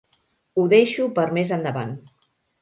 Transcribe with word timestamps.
Ho 0.59 0.63
deixo 0.71 1.05
per 1.19 1.27
més 1.39 1.53
endavant. 1.59 1.93